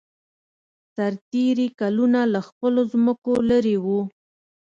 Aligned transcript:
سرتېري 0.95 1.67
کلونه 1.79 2.19
له 2.33 2.39
خپلو 2.47 2.81
ځمکو 2.91 3.33
لېرې 3.49 3.77
وو 3.83 4.01